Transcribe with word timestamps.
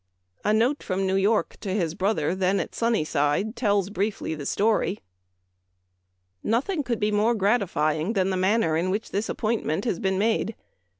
A 0.43 0.51
note 0.51 0.81
from 0.81 1.05
New 1.05 1.13
York 1.15 1.57
to 1.59 1.71
his 1.75 1.93
brother, 1.93 2.33
then 2.33 2.59
at 2.59 2.73
Sunnyside, 2.73 3.55
tells 3.55 3.91
briefly 3.91 4.33
the 4.33 4.47
story:" 4.47 5.01
Nothing 6.43 6.81
could 6.81 6.99
be 6.99 7.11
more 7.11 7.35
gratifying 7.35 8.13
than 8.13 8.31
the 8.31 8.35
manner 8.35 8.75
in 8.75 8.89
which 8.89 9.11
this 9.11 9.29
appointment 9.29 9.85
has 9.85 9.99
been 9.99 10.17
made. 10.17 10.55